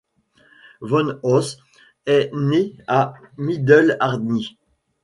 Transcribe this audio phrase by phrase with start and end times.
[0.81, 1.59] Van Os
[2.07, 4.57] est né à Middelharnis.